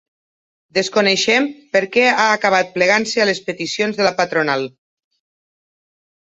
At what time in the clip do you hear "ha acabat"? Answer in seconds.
2.15-2.73